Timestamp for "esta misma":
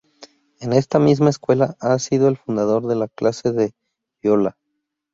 0.73-1.29